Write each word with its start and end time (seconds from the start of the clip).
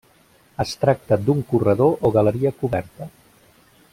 Es 0.63 0.71
tracta 0.85 1.19
d'un 1.27 1.43
corredor 1.51 1.95
o 2.09 2.13
galeria 2.17 2.55
coberta. 2.65 3.13